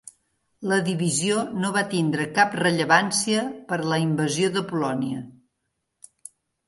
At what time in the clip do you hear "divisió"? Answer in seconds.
0.85-1.43